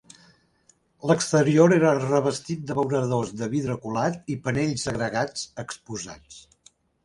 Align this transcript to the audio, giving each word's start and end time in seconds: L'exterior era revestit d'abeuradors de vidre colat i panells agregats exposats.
L'exterior 1.09 1.75
era 1.75 1.91
revestit 1.99 2.65
d'abeuradors 2.71 3.35
de 3.43 3.51
vidre 3.53 3.77
colat 3.87 4.35
i 4.37 4.41
panells 4.49 4.89
agregats 4.97 5.49
exposats. 5.67 6.45